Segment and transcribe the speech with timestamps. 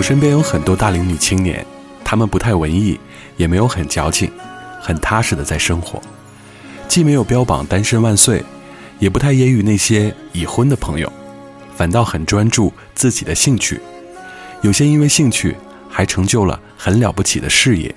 [0.00, 1.62] 我身边有很多大龄女青年，
[2.02, 2.98] 她们不太文艺，
[3.36, 4.32] 也没有很矫情，
[4.80, 6.00] 很踏实的在生活，
[6.88, 8.42] 既没有标榜单身万岁，
[8.98, 11.12] 也不太揶揄那些已婚的朋友，
[11.76, 13.78] 反倒很专注自己的兴趣。
[14.62, 15.54] 有些因为兴趣
[15.86, 17.94] 还成就了很了不起的事业。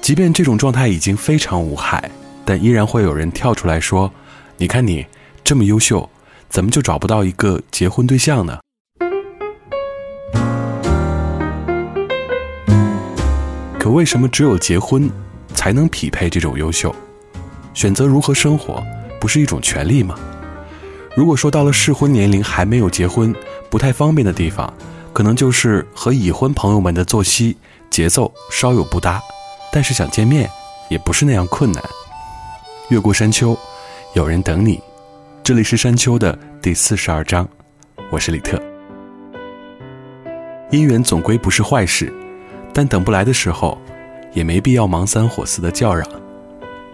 [0.00, 2.08] 即便这种状态已经非常无害，
[2.44, 4.08] 但依然会有人跳出来说
[4.58, 5.04] ：“你看你
[5.42, 6.08] 这么优秀，
[6.48, 8.60] 怎么就找不到一个结婚对象呢？”
[13.80, 15.10] 可为什么只有结婚
[15.54, 16.94] 才能匹配这种优秀？
[17.72, 18.84] 选择如何生活
[19.18, 20.14] 不是一种权利吗？
[21.16, 23.34] 如果说到了适婚年龄还没有结婚，
[23.70, 24.70] 不太方便的地方，
[25.14, 27.56] 可能就是和已婚朋友们的作息
[27.88, 29.18] 节奏稍有不搭，
[29.72, 30.46] 但是想见面
[30.90, 31.82] 也不是那样困难。
[32.90, 33.58] 越过山丘，
[34.12, 34.78] 有人等你。
[35.42, 37.48] 这里是山丘的第四十二章，
[38.10, 38.62] 我是李特。
[40.70, 42.12] 姻缘总归不是坏事。
[42.72, 43.76] 但等不来的时候，
[44.32, 46.06] 也没必要忙三火四的叫嚷。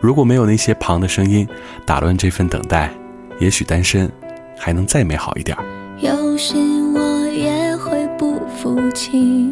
[0.01, 1.47] 如果没有那些旁的声音
[1.87, 2.91] 打乱这份等待，
[3.39, 4.11] 也许单身
[4.59, 5.65] 还能再美好一点儿。
[6.01, 6.55] 有时
[6.95, 9.51] 我也会不服气，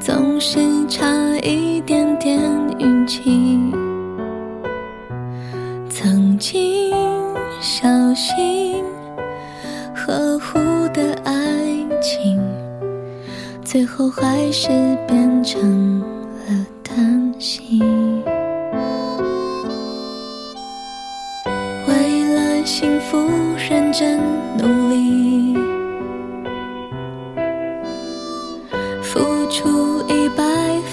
[0.00, 1.06] 总是差
[1.42, 2.38] 一点点
[2.78, 3.60] 运气。
[5.88, 6.92] 曾经
[7.60, 8.84] 小心
[9.94, 10.58] 呵护
[10.92, 11.83] 的爱。
[12.04, 12.38] 情，
[13.64, 14.68] 最后还是
[15.08, 17.78] 变成了叹息。
[21.88, 23.18] 为了幸福
[23.56, 24.20] 认真
[24.58, 25.56] 努力，
[29.02, 30.44] 付出一百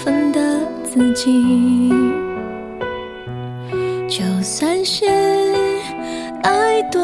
[0.02, 1.92] 分的自己，
[4.08, 5.04] 就算是
[6.42, 7.00] 爱对。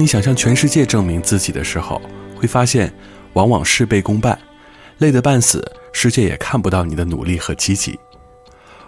[0.00, 2.00] 你想向全世界证明自己的时候，
[2.34, 2.90] 会发现，
[3.34, 4.36] 往往事倍功半，
[4.96, 5.62] 累得半死，
[5.92, 8.00] 世界也看不到你的努力和积极。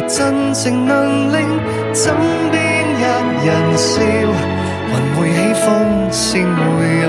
[0.09, 1.47] 真情能令
[1.93, 2.15] 枕
[2.51, 4.01] 边一人笑，
[4.89, 5.69] 还会起风
[6.11, 6.39] 是回
[6.97, 6.99] 有，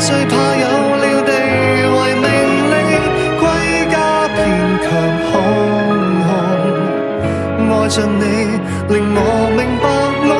[0.00, 0.66] 最怕有
[0.98, 1.30] 了地
[1.94, 2.26] 位命
[2.72, 2.74] 令，
[3.38, 3.44] 归
[3.92, 3.96] 家
[4.34, 4.38] 偏
[4.82, 4.86] 强
[5.22, 5.34] 空
[6.26, 6.28] 空。
[7.70, 8.22] 爱着你，
[8.92, 9.18] 令我
[9.54, 9.86] 明白
[10.26, 10.30] 我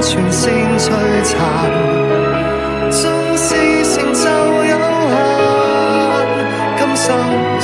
[0.02, 0.48] 存先
[0.80, 0.90] 摧
[1.24, 2.09] 残。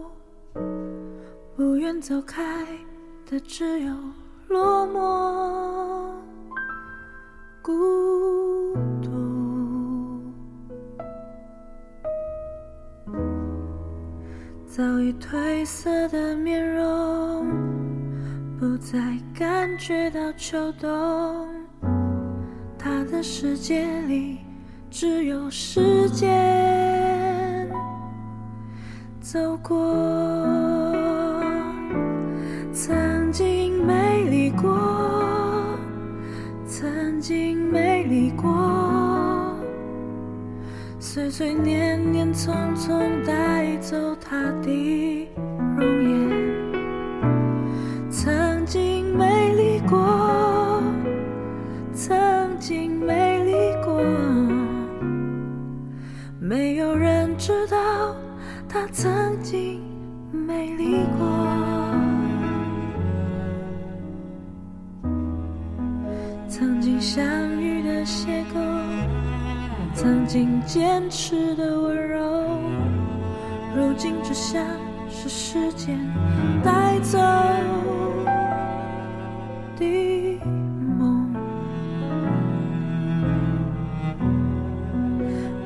[1.56, 2.44] 不愿走开
[3.26, 3.96] 的只有
[4.50, 6.54] 落寞
[7.62, 10.22] 孤独。
[14.68, 17.48] 早已褪色的面容，
[18.60, 18.98] 不再
[19.34, 21.48] 感觉到秋冬。
[22.78, 24.40] 他的世界里。
[24.92, 26.28] 只有时间
[29.22, 29.78] 走过，
[32.74, 34.76] 曾经美丽过，
[36.66, 39.56] 曾经美丽过，
[41.00, 45.29] 岁岁年年，匆匆带走他的。
[70.72, 72.20] 坚持的温柔，
[73.76, 74.64] 如今只像
[75.10, 75.98] 是时间
[76.64, 77.18] 带走
[79.78, 80.46] 的
[81.00, 81.34] 梦。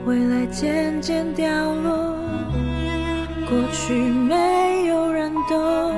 [0.06, 2.16] 未来渐渐凋落，
[3.50, 5.94] 过去没有人懂，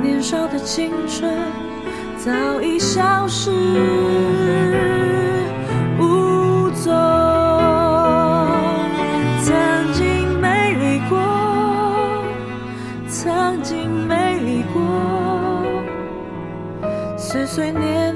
[0.00, 1.28] 年少的青春
[2.18, 5.03] 早已消失。
[17.54, 18.13] 碎念。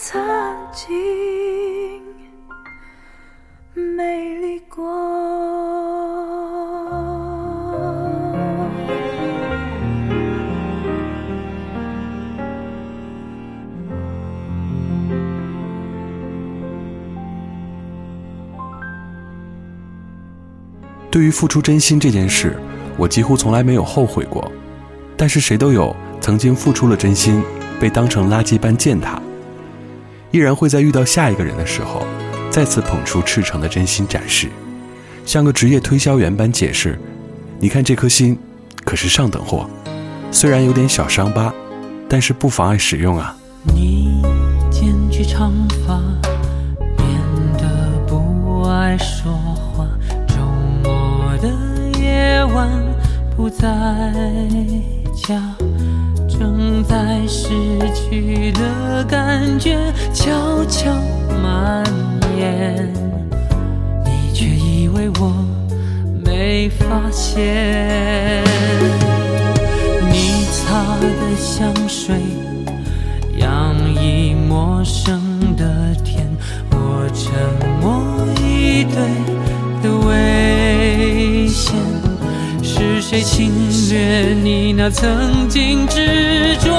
[0.00, 0.16] 曾
[0.72, 0.86] 经
[3.74, 4.80] 美丽过。
[21.10, 22.56] 对于付出真心这件事，
[22.96, 24.48] 我几乎从来没有后悔过。
[25.16, 27.42] 但是谁都有曾经付出了真心，
[27.80, 29.20] 被当成垃圾般践踏。
[30.30, 32.04] 依然会在遇到下一个人的时候，
[32.50, 34.48] 再次捧出赤诚的真心展示，
[35.24, 36.98] 像个职业推销员般解释
[37.58, 38.38] ：“你看这颗心，
[38.84, 39.68] 可是上等货，
[40.30, 41.52] 虽然有点小伤疤，
[42.08, 43.34] 但是不妨碍使用啊。”
[43.74, 44.22] 你
[44.70, 45.52] 剪去长
[45.86, 45.98] 发，
[46.96, 47.08] 变
[47.58, 49.84] 得不不爱说话，
[50.28, 50.34] 周
[50.90, 51.48] 末的
[51.98, 52.68] 夜晚
[56.84, 57.50] 在失
[57.94, 59.76] 去的感觉
[60.12, 60.32] 悄
[60.66, 60.92] 悄
[61.42, 61.82] 蔓
[62.38, 62.90] 延，
[64.04, 65.32] 你却以为我
[66.24, 67.48] 没发现。
[70.10, 72.14] 你擦的香水，
[73.38, 75.20] 洋溢陌生
[75.56, 76.26] 的甜，
[76.70, 79.37] 我沉默以对。
[83.10, 83.50] 谁侵
[83.88, 86.70] 略你那曾经执着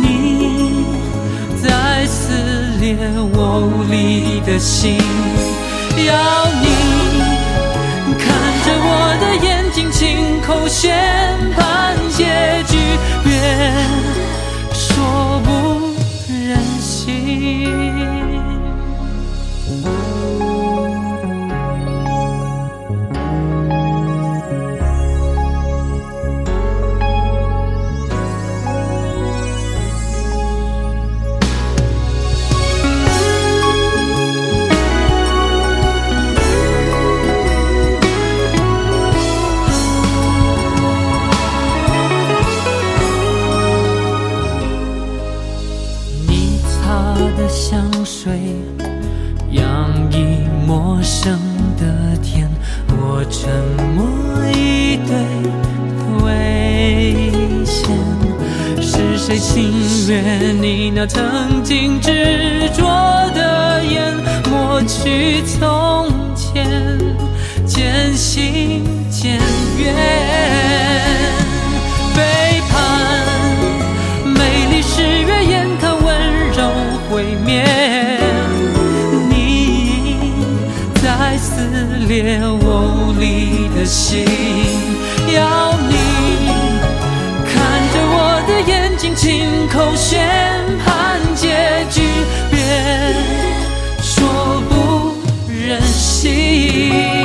[0.00, 0.84] 你
[1.60, 2.32] 在撕
[2.80, 2.96] 裂
[3.34, 4.96] 我无力的心，
[6.06, 6.87] 要你。
[10.70, 11.27] 有
[59.28, 59.72] 谁心
[60.08, 64.14] 悦你那曾经执着的眼？
[64.50, 66.96] 抹去从前，
[67.66, 69.34] 渐行渐
[69.78, 69.92] 远。
[72.16, 73.20] 背叛
[74.24, 76.08] 美丽誓月，眼看温
[76.56, 76.70] 柔
[77.10, 77.64] 毁灭，
[79.28, 80.46] 你
[81.02, 81.60] 在撕
[82.06, 84.24] 裂我无力的心。
[85.34, 85.67] 要。
[89.78, 90.18] 后先
[90.84, 91.48] 判结
[91.88, 92.00] 局，
[92.50, 92.58] 别
[94.02, 94.28] 说
[94.68, 95.14] 不
[95.54, 97.17] 忍心。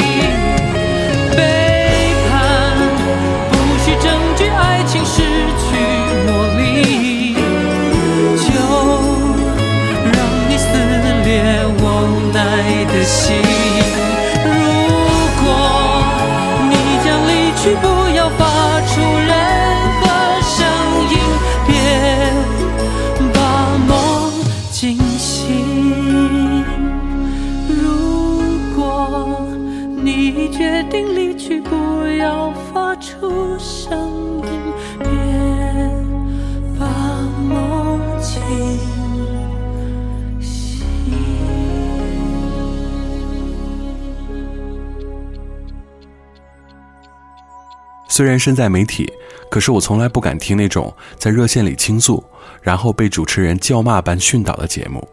[48.15, 49.11] 虽然身在媒体，
[49.49, 52.23] 可是我从来不敢听那种在热线里倾诉，
[52.61, 55.03] 然后被主持人叫骂般训导的节目，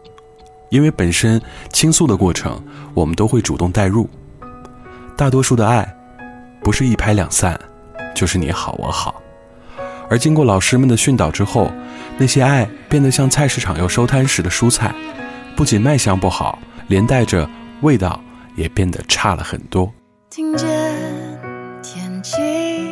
[0.69, 1.41] 因为本身
[1.73, 4.07] 倾诉的过程，我们都会主动带入。
[5.17, 5.83] 大多数的爱，
[6.63, 7.59] 不是一拍两散，
[8.13, 9.19] 就是你好我好。
[10.07, 11.71] 而经过老师们的训导之后，
[12.19, 14.93] 那些爱变得像菜市场要收摊时的蔬菜，
[15.55, 17.49] 不仅卖相不好，连带着
[17.81, 18.21] 味道
[18.55, 19.91] 也变得差了很多。
[20.29, 20.69] 听见
[21.81, 22.90] 天气。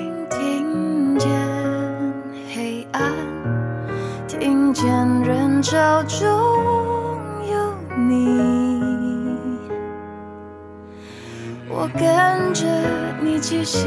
[4.73, 4.87] 见
[5.23, 7.73] 人潮中有
[8.07, 9.35] 你，
[11.69, 12.65] 我跟着
[13.21, 13.83] 你气息，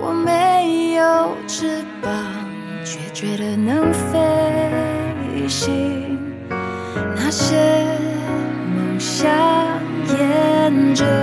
[0.00, 2.10] 我没有翅膀，
[2.84, 4.18] 却觉得能飞
[5.48, 6.16] 行。
[7.16, 7.56] 那些
[8.76, 9.28] 梦想，
[10.16, 11.21] 沿着。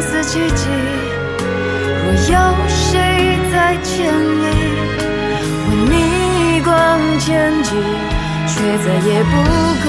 [0.00, 0.68] 似奇迹，
[2.02, 4.16] 若有谁在牵你，
[5.68, 5.92] 为你
[6.62, 6.70] 光
[7.18, 7.74] 前进，
[8.46, 9.36] 却再也不
[9.84, 9.88] 够。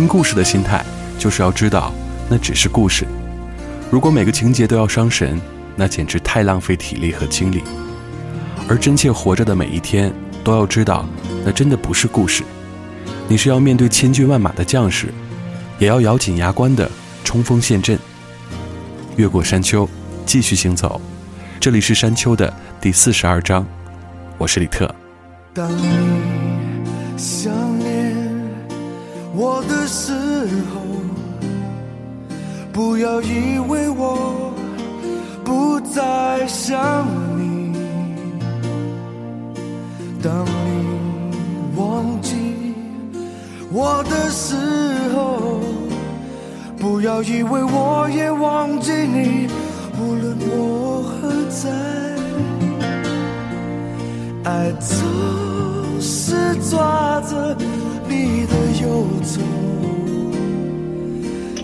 [0.00, 0.84] 听故事的心态，
[1.18, 1.92] 就是要知道，
[2.30, 3.04] 那只是故事。
[3.90, 5.40] 如果每个情节都要伤神，
[5.74, 7.64] 那简直太浪费体力和精力。
[8.68, 10.12] 而真切活着的每一天，
[10.44, 11.04] 都要知道，
[11.44, 12.44] 那真的不是故事。
[13.26, 15.12] 你是要面对千军万马的将士，
[15.80, 16.88] 也要咬紧牙关的
[17.24, 17.98] 冲锋陷阵，
[19.16, 19.88] 越过山丘，
[20.24, 21.00] 继续行走。
[21.58, 23.66] 这里是山丘的第四十二章，
[24.38, 24.94] 我是李特。
[25.52, 25.82] 当你
[27.16, 27.76] 想。
[29.34, 30.12] 我的时
[30.72, 30.80] 候，
[32.72, 34.52] 不要以为我
[35.44, 36.78] 不再想
[37.38, 37.74] 你。
[40.22, 41.38] 当你
[41.76, 42.34] 忘记
[43.70, 44.54] 我的时
[45.14, 45.60] 候，
[46.78, 49.46] 不要以为我也忘记你。
[50.00, 51.70] 无论我何在，
[54.50, 56.34] 爱总是
[56.70, 57.77] 抓着。
[58.08, 59.40] 你的游走，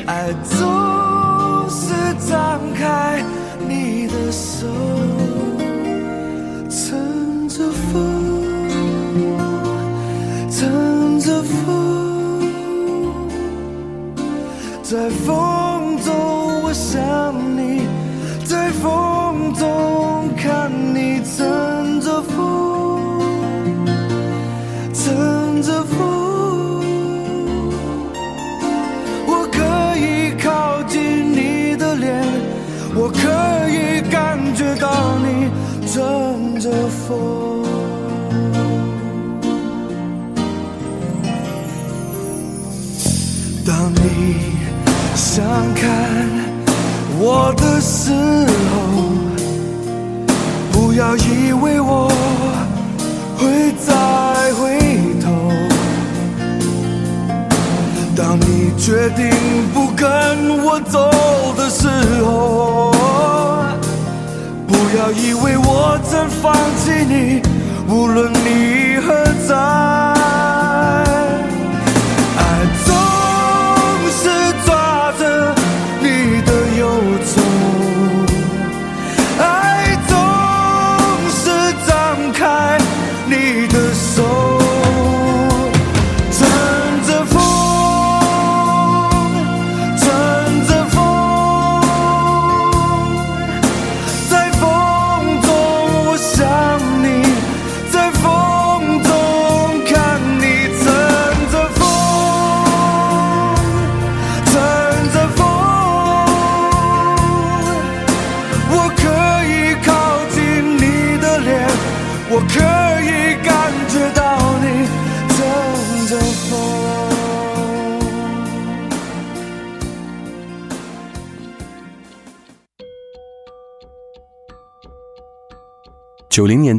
[0.07, 1.95] 爱总是
[2.29, 3.25] 张开
[3.67, 4.67] 你的手，
[6.69, 8.53] 乘着风，
[10.51, 12.53] 乘着风，
[14.83, 16.15] 在风中
[16.63, 17.89] 我想你，
[18.45, 21.74] 在风中看你怎。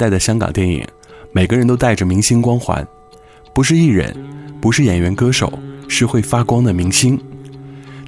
[0.05, 0.85] 在的香港电影，
[1.31, 2.87] 每个人都带着明星光环，
[3.55, 4.15] 不是艺人，
[4.61, 5.51] 不是演员、歌手，
[5.89, 7.19] 是会发光的明星。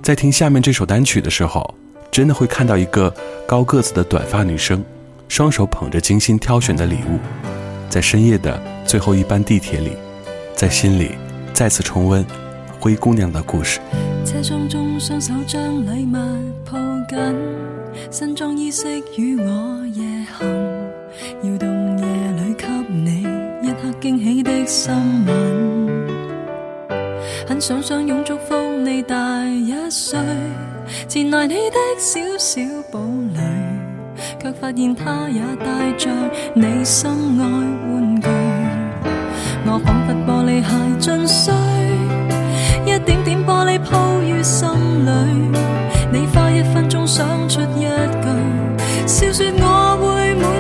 [0.03, 1.73] 在听下面这首单曲的时候，
[2.11, 3.11] 真的会看到一个
[3.47, 4.83] 高个子的短发女生，
[5.27, 7.17] 双手捧着精心挑选的礼物，
[7.89, 9.93] 在深夜的最后一班地铁里，
[10.55, 11.13] 在心里
[11.51, 12.23] 再次重温
[12.79, 13.79] 《灰姑娘》的故事。
[21.41, 23.21] 要到夜里给你
[23.63, 24.93] 一刻惊喜的心
[25.25, 26.07] 吻，
[27.47, 28.53] 很想相拥祝福
[28.83, 30.17] 你大一岁，
[31.07, 32.99] 前来你的小小堡
[33.33, 33.41] 垒，
[34.39, 36.09] 却发现它也带着
[36.53, 38.27] 你心爱玩具。
[39.69, 41.53] 我仿佛玻璃鞋尽碎，
[42.85, 44.69] 一点点玻璃铺于心
[45.05, 45.57] 里，
[46.11, 50.56] 你花一分钟想出一句，笑说我会。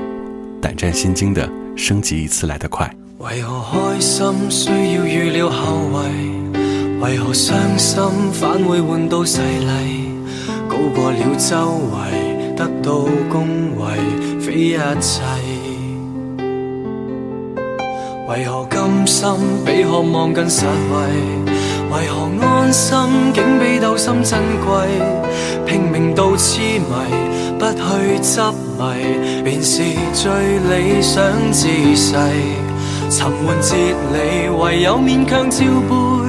[0.61, 2.89] 胆战心惊的升级一次来得快。
[3.17, 5.89] 为何开心需要预后
[7.01, 7.99] 为何伤心
[8.31, 10.05] 反会换到势利？
[10.69, 15.21] 高过了周围，得到恭维，非一切。
[18.29, 19.27] 为何甘心
[19.65, 21.55] 比渴望更实惠？
[21.89, 22.95] 为何安心
[23.33, 25.01] 竟比斗心珍贵？
[25.65, 28.39] 拼命到痴迷，不去执
[28.77, 29.81] 迷，便是
[30.13, 32.13] 最理想姿势。
[33.09, 36.21] 沉闷哲理，唯有勉强照背。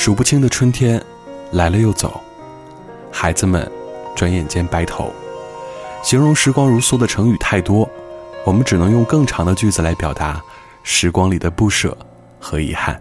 [0.05, 1.01] 数不清的春天，
[1.53, 2.21] 来了又走，
[3.13, 3.65] 孩子们，
[4.17, 5.13] 转眼间白头。
[6.03, 7.89] 形容时光如梭的成语太多，
[8.45, 10.43] 我们只能用更长的句子来表达
[10.83, 11.97] 时光里的不舍
[12.41, 13.01] 和遗憾。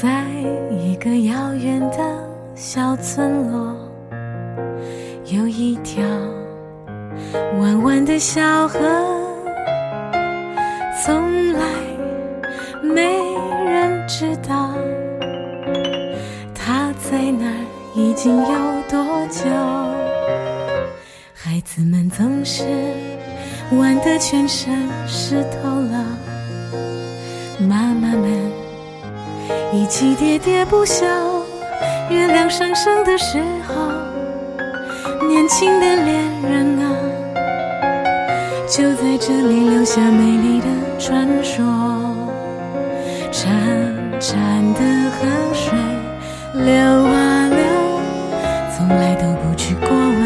[0.00, 0.22] 在
[0.70, 1.98] 一个遥远的
[2.54, 3.74] 小村落，
[5.24, 6.04] 有一条
[7.58, 8.78] 弯弯的小河，
[11.04, 11.66] 从来
[12.82, 13.12] 没
[13.64, 14.70] 人知道。
[17.14, 19.44] 在那儿已经有多久？
[21.32, 22.64] 孩子们总是
[23.78, 24.74] 玩得全身
[25.06, 26.04] 湿透了，
[27.68, 28.50] 妈妈们
[29.72, 31.04] 一起喋喋不休。
[32.10, 33.74] 月亮上升的时候，
[35.28, 36.82] 年轻的恋人啊，
[38.66, 40.66] 就在这里留下美丽的
[40.98, 41.64] 传说。
[43.30, 43.46] 潺
[44.20, 44.36] 潺
[44.74, 45.93] 的河水。
[46.56, 47.58] 流啊流，
[48.76, 50.23] 从来都不去过问。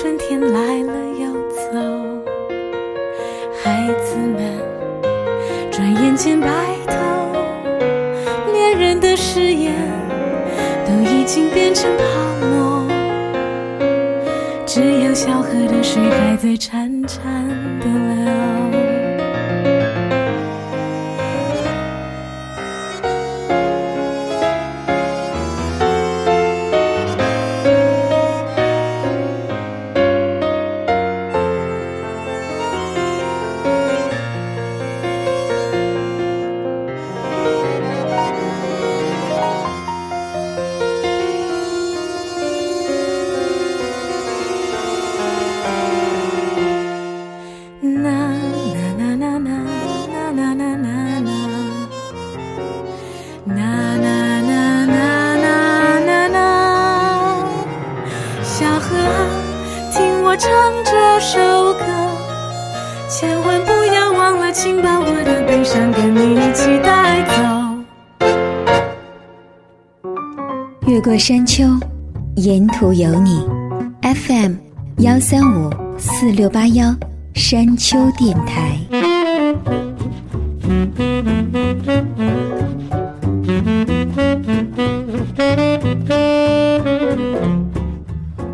[0.00, 1.78] 春天来了又走，
[3.62, 4.58] 孩子们
[5.70, 6.46] 转眼间白
[6.86, 6.96] 头，
[8.50, 9.70] 恋人的誓言
[10.86, 12.88] 都已经变成泡沫，
[14.64, 17.18] 只有小河的水还在潺潺
[17.80, 18.19] 的流。
[71.20, 71.64] 山丘，
[72.36, 73.46] 沿途有你。
[74.02, 74.54] FM
[75.00, 76.96] 幺三五四六八幺，
[77.34, 78.78] 山丘电台。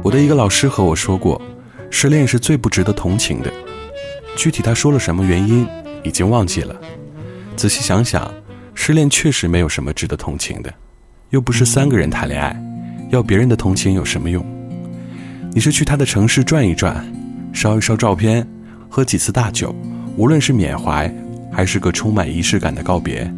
[0.02, 1.40] 我的一个老师和我说过，
[1.88, 3.52] 失恋是最不值得同情的。
[4.36, 5.64] 具体他说了什么原因，
[6.02, 6.74] 已经忘记了。
[7.54, 8.28] 仔细想想，
[8.74, 10.74] 失恋确实没有什么值得同情的。
[11.30, 12.54] 又不是三个人谈恋爱，
[13.10, 14.44] 要别人的同情有什么用？
[15.52, 17.04] 你是去他的城市转一转，
[17.52, 18.46] 烧一烧照片，
[18.88, 19.74] 喝几次大酒，
[20.16, 21.12] 无论是缅怀
[21.50, 23.32] 还是个充满仪式感的告别，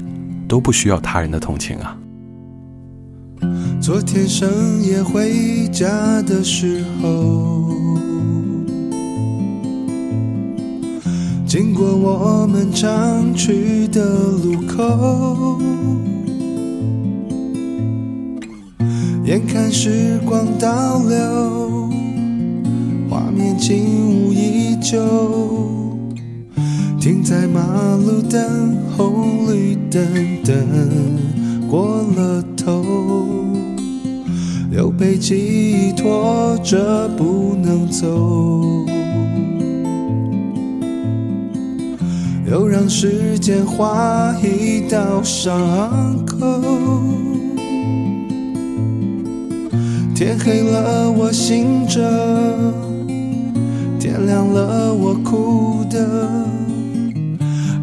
[0.46, 1.96] 都不需要他人的同情啊。
[3.80, 7.72] 昨天深夜回家的时候，
[11.46, 15.58] 经过我们常去的路口。
[19.28, 21.90] 眼看时光倒流，
[23.10, 23.76] 画面静
[24.26, 24.98] 物依旧，
[26.98, 27.60] 停在马
[27.96, 30.00] 路灯红绿灯，
[30.44, 30.56] 等
[31.68, 32.82] 过了头，
[34.74, 38.86] 又被记忆拖着不能走，
[42.50, 45.54] 又让时间划一道伤
[46.24, 46.34] 口。
[50.18, 52.00] 天黑了，我醒着；
[54.00, 56.28] 天亮了，我哭的。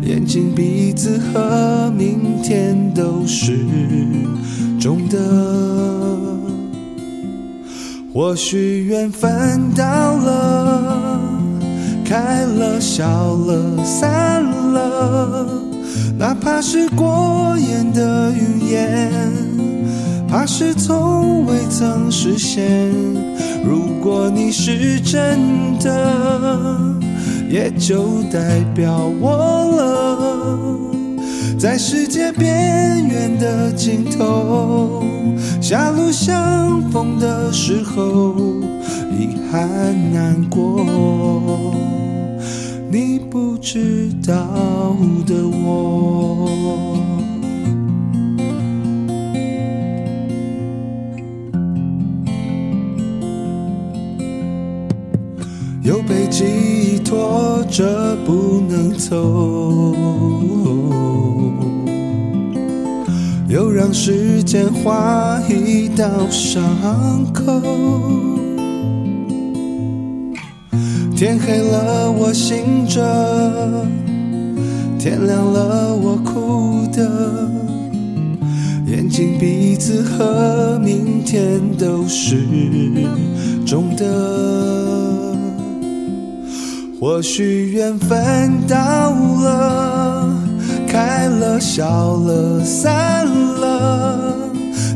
[0.02, 3.58] 眼睛、鼻子和明天都是
[4.78, 5.18] 重的。
[8.14, 9.32] 或许缘分
[9.74, 11.22] 到了，
[12.04, 13.08] 开了、笑
[13.46, 15.48] 了、散了，
[16.20, 19.55] 哪怕是过眼的云烟。
[20.38, 22.62] 那是从未曾实现。
[23.64, 26.78] 如果你是真的，
[27.50, 30.58] 也就代表我了。
[31.58, 35.06] 在世界边缘的尽头，
[35.62, 38.36] 狭路相逢的时候，
[39.18, 39.72] 遗憾
[40.14, 40.86] 难过，
[42.92, 44.34] 你不知道
[45.26, 45.34] 的
[45.66, 47.05] 我。
[57.78, 59.16] 这不能走，
[63.50, 66.64] 又让时间划一道伤
[67.34, 67.44] 口。
[71.18, 73.02] 天黑了我醒着，
[74.98, 77.52] 天亮了我哭的，
[78.88, 82.38] 眼睛、鼻子和明天都是
[83.66, 84.75] 肿的。
[87.00, 88.76] 或许缘分到
[89.12, 90.30] 了，
[90.88, 91.86] 开了，笑
[92.16, 94.36] 了，散了。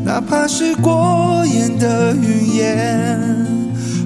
[0.06, 3.20] 哪怕是过眼的云烟，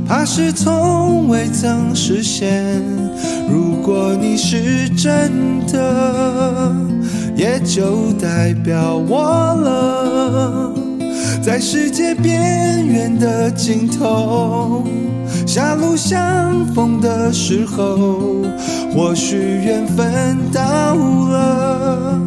[0.07, 2.81] 怕是从未曾实现。
[3.47, 6.75] 如果你是真的，
[7.35, 9.21] 也就代表我
[9.53, 10.73] 了，
[11.43, 14.83] 在世界边缘的尽头。
[15.53, 18.23] 狭路相逢的时候，
[18.91, 22.19] 或许缘分到了，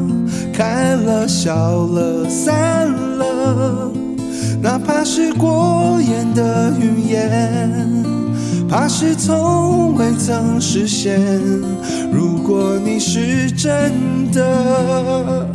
[0.55, 2.87] 开了笑了散
[3.19, 3.91] 了，
[4.63, 8.05] 哪怕是过眼的云烟，
[8.71, 11.19] 怕是从未曾实现。
[12.13, 15.49] 如果你是真的，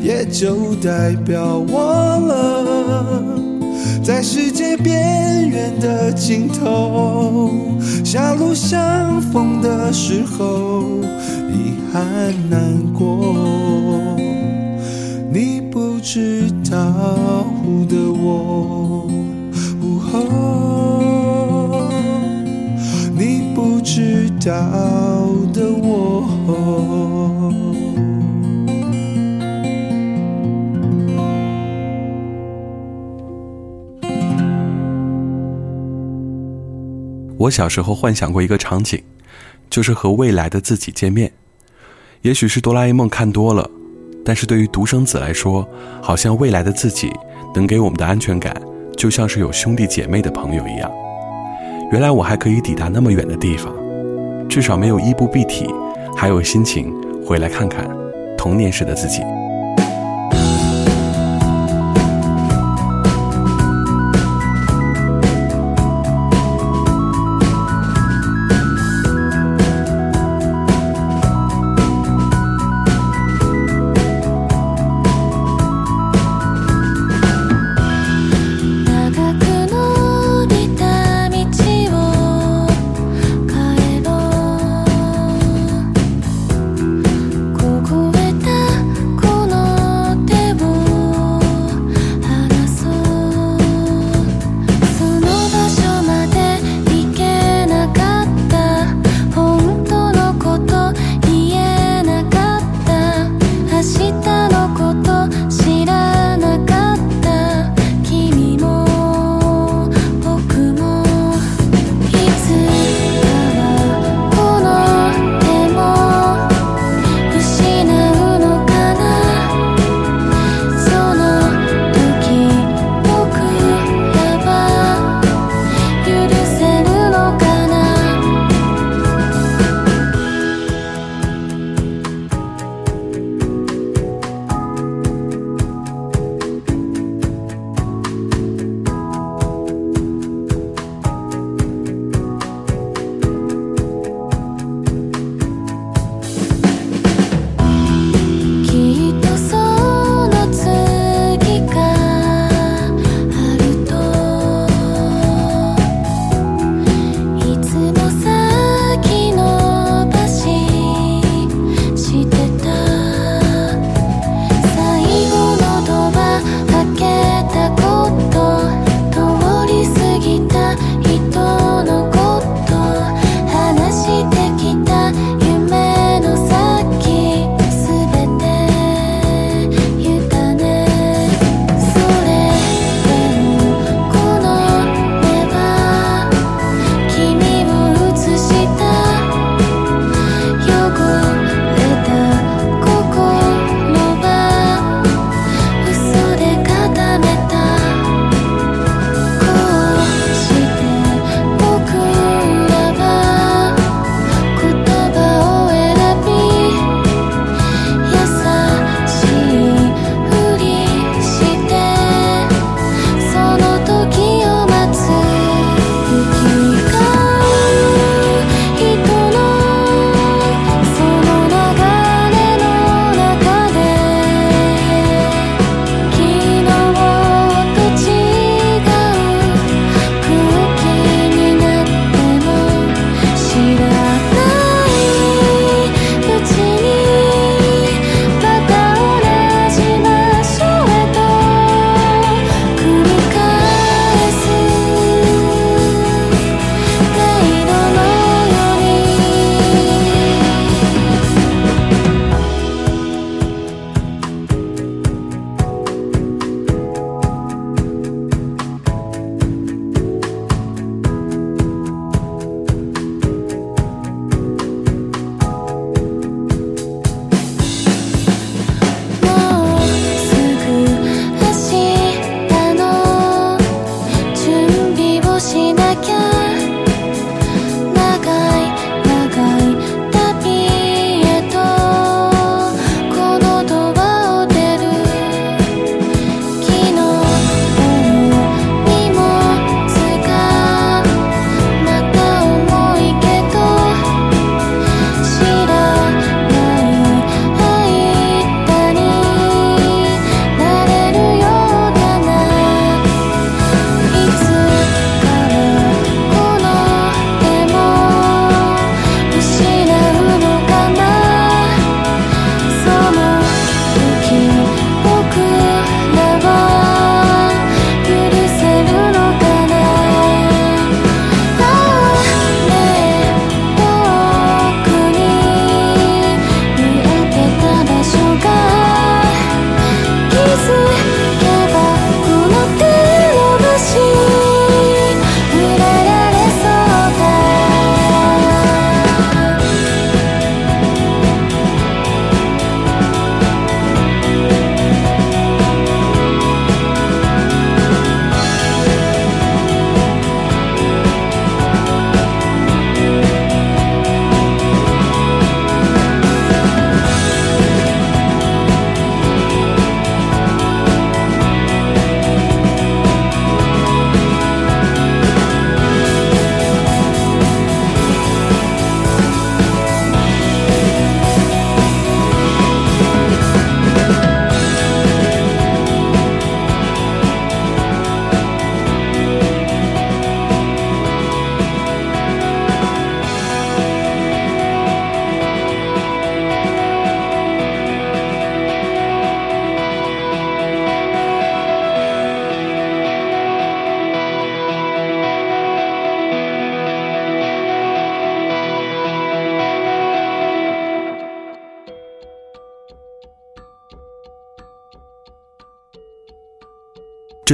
[0.00, 3.45] 也就代表我了。
[4.02, 7.50] 在世界边缘的尽头，
[8.04, 10.82] 狭路相逢的时候，
[11.50, 12.02] 遗憾
[12.50, 13.34] 难过。
[15.32, 16.78] 你不知道
[17.88, 19.06] 的我，
[23.16, 25.15] 你不知道。
[37.46, 39.02] 我小时候幻想过一个场景，
[39.70, 41.32] 就是和未来的自己见面。
[42.22, 43.68] 也许是哆啦 A 梦看多了，
[44.24, 45.66] 但是对于独生子来说，
[46.02, 47.12] 好像未来的自己
[47.54, 48.56] 能给我们的安全感，
[48.96, 50.90] 就像是有兄弟姐妹的朋友一样。
[51.92, 53.72] 原来我还可以抵达那么远的地方，
[54.48, 55.66] 至少没有衣不蔽体，
[56.16, 56.92] 还有心情
[57.24, 57.88] 回来看看
[58.36, 59.22] 童年时的自己。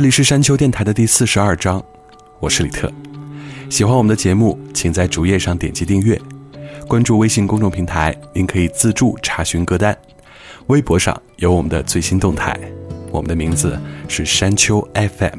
[0.03, 1.81] 这里是山丘电台的第四十二章，
[2.41, 2.93] 我是李特。
[3.71, 6.21] 喜欢我们的节目，请在主页上点击订阅，
[6.89, 9.97] 关注微信公众平台，您可以自助查询歌单。
[10.67, 12.59] 微博上有我们的最新动态。
[13.13, 13.79] 我们的名字
[14.09, 15.39] 是山丘 FM。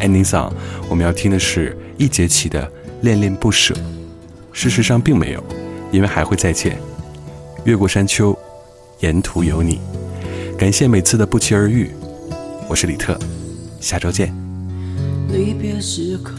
[0.00, 0.52] Ending song，
[0.88, 2.62] 我们要听的是一节气的
[3.00, 3.74] 《恋恋不舍》。
[4.52, 5.42] 事实上并没有，
[5.90, 6.78] 因为还会再见。
[7.64, 8.38] 越过山丘，
[9.00, 9.80] 沿途有你。
[10.56, 11.90] 感谢每次的不期而遇。
[12.68, 13.18] 我是李特。
[13.82, 14.32] 下周见
[15.28, 16.34] 离别时刻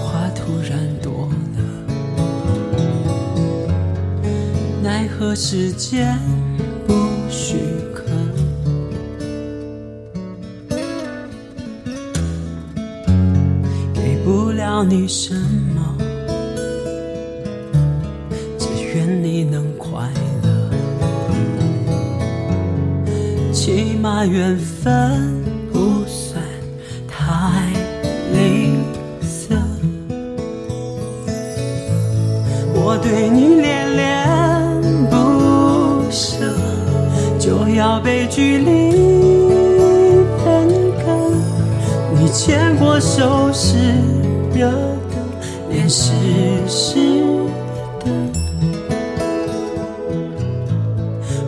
[0.00, 1.60] 花突然多了
[4.82, 6.16] 奈何时间
[6.86, 6.94] 不
[7.28, 7.56] 许
[7.92, 8.04] 可
[13.96, 15.37] 给不了你什
[24.20, 25.32] 那缘分
[25.72, 26.42] 不算
[27.06, 27.70] 太
[28.32, 28.82] 吝
[29.22, 29.54] 啬，
[32.74, 36.42] 我对你恋恋不舍，
[37.38, 38.90] 就要被距离
[40.42, 40.66] 分
[40.98, 41.32] 隔。
[42.18, 43.76] 你牵过手是
[44.52, 46.10] 热的，脸是
[46.66, 46.96] 湿
[48.00, 48.12] 的，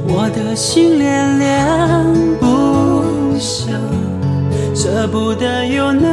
[0.06, 1.99] 我的心恋恋。
[5.34, 6.09] 的有难。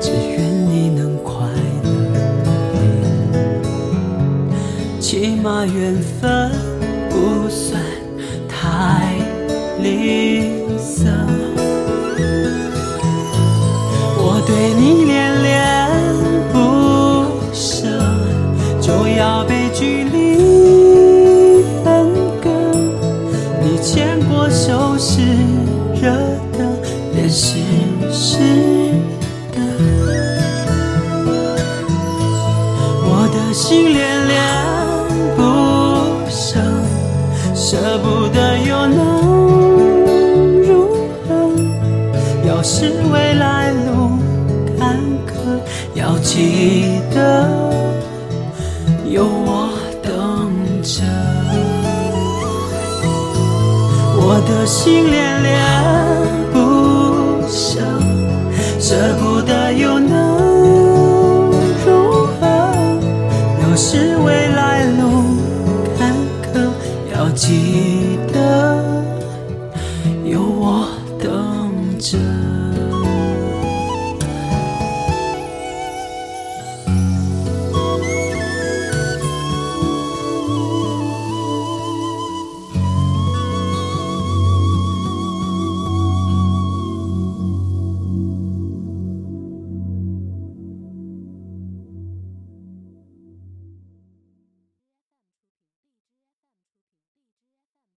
[0.00, 1.46] 只愿你能快
[1.84, 3.52] 乐，
[4.98, 6.50] 起码缘分
[7.10, 7.78] 不算
[8.48, 9.16] 太
[9.82, 10.27] 离。